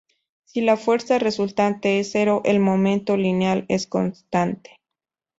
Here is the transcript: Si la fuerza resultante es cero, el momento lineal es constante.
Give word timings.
Si 0.45 0.61
la 0.61 0.77
fuerza 0.77 1.19
resultante 1.19 1.99
es 1.99 2.11
cero, 2.13 2.41
el 2.43 2.59
momento 2.59 3.15
lineal 3.17 3.67
es 3.69 3.85
constante. 3.85 4.79